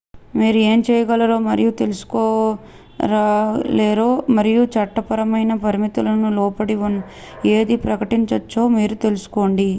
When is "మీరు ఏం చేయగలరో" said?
0.33-1.35